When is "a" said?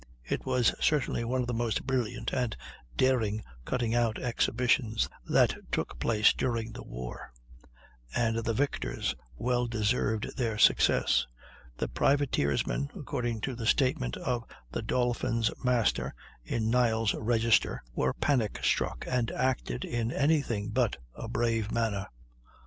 21.13-21.27